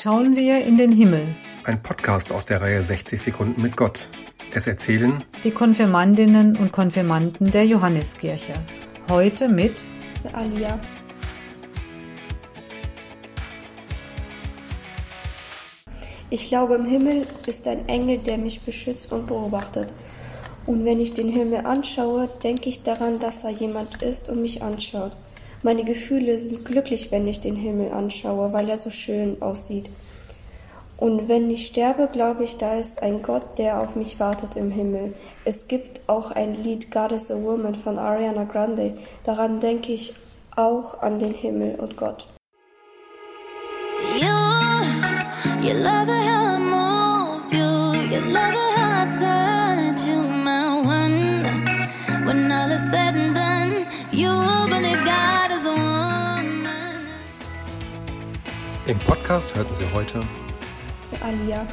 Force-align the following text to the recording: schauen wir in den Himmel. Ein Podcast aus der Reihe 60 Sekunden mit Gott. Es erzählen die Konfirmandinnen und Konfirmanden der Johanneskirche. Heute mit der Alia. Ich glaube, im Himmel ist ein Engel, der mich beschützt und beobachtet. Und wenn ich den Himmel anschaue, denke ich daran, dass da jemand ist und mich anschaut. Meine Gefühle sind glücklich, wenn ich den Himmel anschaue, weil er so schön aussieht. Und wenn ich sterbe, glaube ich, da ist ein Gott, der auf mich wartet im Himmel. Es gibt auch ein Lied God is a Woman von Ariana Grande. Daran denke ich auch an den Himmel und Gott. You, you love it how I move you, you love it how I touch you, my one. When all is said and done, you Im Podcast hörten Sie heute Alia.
schauen 0.00 0.36
wir 0.36 0.64
in 0.64 0.76
den 0.76 0.92
Himmel. 0.92 1.34
Ein 1.64 1.82
Podcast 1.82 2.30
aus 2.30 2.44
der 2.44 2.60
Reihe 2.60 2.80
60 2.80 3.20
Sekunden 3.20 3.60
mit 3.60 3.76
Gott. 3.76 4.08
Es 4.54 4.68
erzählen 4.68 5.24
die 5.42 5.50
Konfirmandinnen 5.50 6.56
und 6.56 6.70
Konfirmanden 6.70 7.50
der 7.50 7.66
Johanneskirche. 7.66 8.52
Heute 9.10 9.48
mit 9.48 9.88
der 10.22 10.36
Alia. 10.36 10.78
Ich 16.30 16.48
glaube, 16.48 16.76
im 16.76 16.84
Himmel 16.84 17.26
ist 17.46 17.66
ein 17.66 17.88
Engel, 17.88 18.18
der 18.18 18.38
mich 18.38 18.60
beschützt 18.60 19.12
und 19.12 19.26
beobachtet. 19.26 19.88
Und 20.64 20.84
wenn 20.84 21.00
ich 21.00 21.12
den 21.14 21.28
Himmel 21.28 21.66
anschaue, 21.66 22.28
denke 22.44 22.68
ich 22.68 22.84
daran, 22.84 23.18
dass 23.18 23.42
da 23.42 23.48
jemand 23.48 24.02
ist 24.02 24.28
und 24.28 24.42
mich 24.42 24.62
anschaut. 24.62 25.16
Meine 25.62 25.84
Gefühle 25.84 26.38
sind 26.38 26.64
glücklich, 26.64 27.10
wenn 27.10 27.26
ich 27.26 27.40
den 27.40 27.56
Himmel 27.56 27.92
anschaue, 27.92 28.52
weil 28.52 28.68
er 28.68 28.76
so 28.76 28.90
schön 28.90 29.42
aussieht. 29.42 29.90
Und 30.98 31.28
wenn 31.28 31.50
ich 31.50 31.66
sterbe, 31.66 32.08
glaube 32.12 32.44
ich, 32.44 32.58
da 32.58 32.78
ist 32.78 33.02
ein 33.02 33.22
Gott, 33.22 33.58
der 33.58 33.80
auf 33.80 33.94
mich 33.94 34.18
wartet 34.18 34.56
im 34.56 34.70
Himmel. 34.70 35.14
Es 35.44 35.68
gibt 35.68 36.00
auch 36.08 36.32
ein 36.32 36.60
Lied 36.62 36.90
God 36.90 37.12
is 37.12 37.30
a 37.30 37.36
Woman 37.36 37.74
von 37.74 37.98
Ariana 37.98 38.44
Grande. 38.44 38.96
Daran 39.24 39.60
denke 39.60 39.92
ich 39.92 40.14
auch 40.56 41.00
an 41.00 41.18
den 41.20 41.34
Himmel 41.34 41.76
und 41.76 41.96
Gott. 41.96 42.26
You, 44.20 44.26
you 45.60 45.74
love 45.74 46.08
it 46.08 46.24
how 46.24 46.54
I 46.54 46.58
move 46.58 47.52
you, 47.52 48.14
you 48.14 48.20
love 48.32 48.54
it 48.54 48.76
how 48.76 49.02
I 49.02 49.10
touch 49.10 50.06
you, 50.06 50.20
my 50.20 50.82
one. 50.84 52.26
When 52.26 52.50
all 52.50 52.70
is 52.72 52.80
said 52.90 53.14
and 53.16 53.34
done, 53.34 53.86
you 54.10 54.47
Im 58.88 58.98
Podcast 59.00 59.54
hörten 59.54 59.74
Sie 59.74 59.84
heute 59.92 60.18
Alia. 61.20 61.66